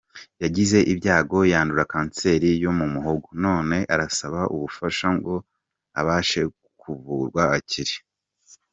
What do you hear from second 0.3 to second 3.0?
Yagize ibyago yandura kanseri yo mu